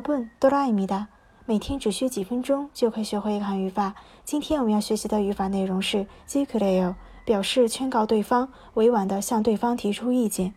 [0.00, 1.08] 分多라입니다
[1.44, 3.94] 每天只需几分钟就可以学会一个韩语法。
[4.24, 6.94] 今天我们要学习的语法内容是지그래요
[7.24, 10.54] 表示劝告对方，委婉地向对方提出意见。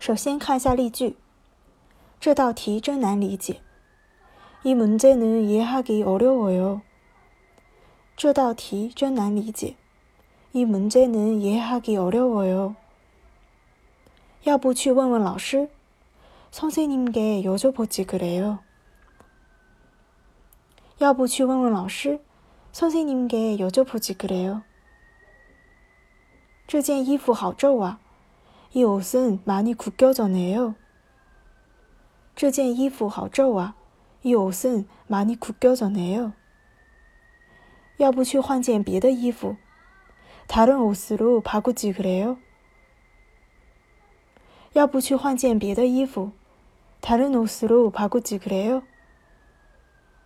[0.00, 1.16] 首先看一下例句，
[2.18, 3.60] 这道题真难理解。
[4.64, 6.80] 이문제는이해하기어려워 요。
[8.16, 9.76] 这道题真难理解。
[10.52, 12.74] 이문제는이해하기어려워 요。
[14.42, 15.68] 要不去问问老师？
[16.50, 18.58] 선생님께여쭤보지그래 요。
[20.98, 22.20] 要不去问问老师？
[22.72, 24.62] 선생님께여쭤보지그래 요。
[26.66, 27.98] 这件衣服好皱啊！
[28.72, 30.74] 이옷은많이구겨졌네 요。
[32.34, 33.74] 这件衣服好皱啊！
[34.22, 36.32] 이옷은많이구겨졌네 요。
[37.98, 39.56] 要不去换件别的衣服？
[40.48, 42.38] 다른옷으로바꾸지그래 요。
[44.76, 46.32] 要不去换件别的衣服？
[47.00, 48.82] 다른옷으로바꾸지그래 요。